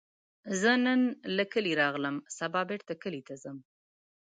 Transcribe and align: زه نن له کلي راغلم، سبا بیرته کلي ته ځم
زه 0.59 0.71
نن 0.85 1.01
له 1.35 1.43
کلي 1.53 1.73
راغلم، 1.81 2.15
سبا 2.37 2.61
بیرته 2.69 2.93
کلي 3.03 3.21
ته 3.27 3.33
ځم 3.43 3.57